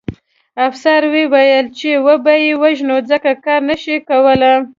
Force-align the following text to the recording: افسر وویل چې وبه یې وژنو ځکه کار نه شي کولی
افسر 0.67 1.01
وویل 1.15 1.65
چې 1.79 1.89
وبه 2.05 2.33
یې 2.45 2.53
وژنو 2.61 2.95
ځکه 3.11 3.31
کار 3.45 3.61
نه 3.69 3.75
شي 3.83 3.95
کولی 4.09 4.53